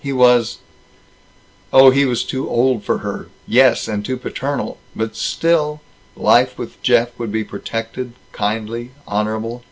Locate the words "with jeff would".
6.57-7.31